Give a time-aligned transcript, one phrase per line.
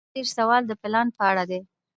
[0.03, 1.59] اووه دېرشم سوال د پلان په اړه دی.